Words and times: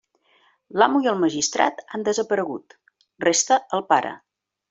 L'amo 0.81 1.01
i 1.03 1.09
el 1.11 1.19
magistrat 1.23 1.83
han 1.97 2.07
desaparegut; 2.09 2.75
resta 3.27 3.59
el 3.79 3.87
pare. 3.93 4.17